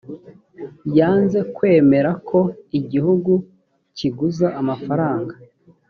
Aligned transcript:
yanze 0.97 1.39
kwemera 1.55 2.11
ko 2.29 2.39
igihugu 2.79 3.33
kiguza 3.97 4.47
amafaranga 4.59 5.35